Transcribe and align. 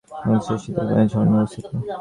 বাংলাদেশে 0.11 0.53
শীতল 0.63 0.85
পানির 0.89 1.09
ঝরনা 1.11 1.37
অবস্থিত? 1.39 1.65